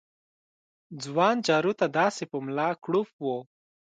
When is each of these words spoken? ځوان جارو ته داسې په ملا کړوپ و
ځوان 1.03 1.35
جارو 1.47 1.73
ته 1.79 1.85
داسې 1.99 2.23
په 2.31 2.37
ملا 2.45 2.69
کړوپ 2.83 3.09
و 3.23 3.25